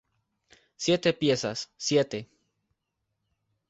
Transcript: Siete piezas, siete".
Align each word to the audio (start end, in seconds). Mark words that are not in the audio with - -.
Siete 0.77 1.13
piezas, 1.13 1.69
siete". 1.77 2.27